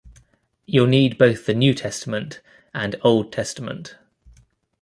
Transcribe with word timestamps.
You’ll 0.65 0.87
need 0.87 1.19
both 1.19 1.45
the 1.45 1.53
New 1.53 1.75
Testament 1.75 2.41
and 2.73 2.95
Old 3.03 3.31
Testament. 3.31 3.97